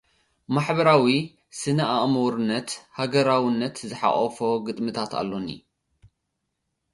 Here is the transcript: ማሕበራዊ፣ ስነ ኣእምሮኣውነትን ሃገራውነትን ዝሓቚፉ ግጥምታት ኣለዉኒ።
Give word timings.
ማሕበራዊ፣ 0.55 1.05
ስነ 1.59 1.79
ኣእምሮኣውነትን 1.95 2.79
ሃገራውነትን 2.97 3.87
ዝሓቚፉ 3.91 4.37
ግጥምታት 4.65 5.11
ኣለዉኒ። 5.19 5.49